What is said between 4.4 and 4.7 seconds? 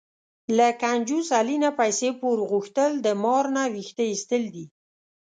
دي.